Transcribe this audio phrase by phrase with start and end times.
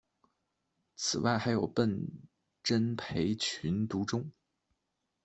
[0.95, 2.07] 此外还有笨
[2.63, 4.31] 珍培群独中。